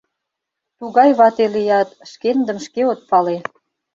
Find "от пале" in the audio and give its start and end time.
2.91-3.37